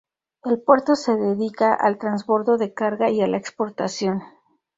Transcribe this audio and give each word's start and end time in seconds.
El 0.43 0.59
puerto 0.59 0.95
se 0.95 1.15
dedica 1.15 1.75
al 1.75 1.99
transbordo 1.99 2.57
de 2.57 2.73
carga 2.73 3.11
y 3.11 3.21
a 3.21 3.27
la 3.27 3.37
exportación. 3.37 4.23